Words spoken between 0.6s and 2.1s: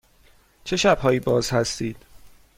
چه شب هایی باز هستید؟